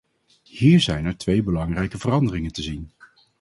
[0.43, 2.91] Hier zijn er twee belangrijke veranderingen te zien.